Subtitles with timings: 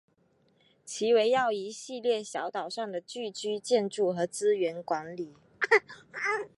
[0.83, 5.35] 其围绕一系列小岛上的聚居建筑和资源管理。